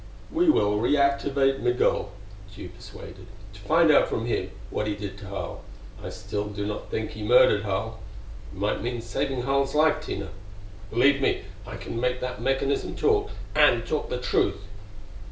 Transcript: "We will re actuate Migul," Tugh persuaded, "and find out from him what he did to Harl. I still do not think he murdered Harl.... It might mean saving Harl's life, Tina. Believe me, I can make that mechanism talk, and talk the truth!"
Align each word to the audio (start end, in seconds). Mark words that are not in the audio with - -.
"We 0.31 0.49
will 0.49 0.79
re 0.79 0.97
actuate 0.97 1.59
Migul," 1.61 2.11
Tugh 2.55 2.73
persuaded, 2.75 3.27
"and 3.53 3.61
find 3.67 3.91
out 3.91 4.07
from 4.09 4.25
him 4.25 4.49
what 4.71 4.87
he 4.87 4.95
did 4.95 5.15
to 5.19 5.27
Harl. 5.27 5.61
I 6.03 6.09
still 6.09 6.45
do 6.47 6.65
not 6.65 6.89
think 6.89 7.11
he 7.11 7.21
murdered 7.21 7.61
Harl.... 7.65 7.99
It 8.51 8.57
might 8.57 8.81
mean 8.81 9.01
saving 9.03 9.43
Harl's 9.43 9.75
life, 9.75 10.03
Tina. 10.03 10.29
Believe 10.89 11.21
me, 11.21 11.43
I 11.67 11.75
can 11.77 11.99
make 12.01 12.19
that 12.19 12.41
mechanism 12.41 12.95
talk, 12.95 13.29
and 13.53 13.85
talk 13.85 14.09
the 14.09 14.17
truth!" 14.19 14.61